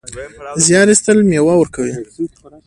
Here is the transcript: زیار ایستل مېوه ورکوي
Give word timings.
زیار 0.65 0.87
ایستل 0.89 1.17
مېوه 1.29 1.53
ورکوي 1.57 1.93